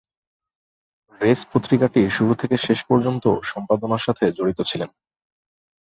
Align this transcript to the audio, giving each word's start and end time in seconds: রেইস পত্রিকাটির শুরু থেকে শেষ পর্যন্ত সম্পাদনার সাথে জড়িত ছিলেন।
রেইস 1.21 1.41
পত্রিকাটির 1.53 2.09
শুরু 2.09 2.33
থেকে 2.33 2.55
শেষ 2.57 2.79
পর্যন্ত 2.83 3.25
সম্পাদনার 3.43 4.01
সাথে 4.01 4.23
জড়িত 4.31 4.59
ছিলেন। 4.61 4.89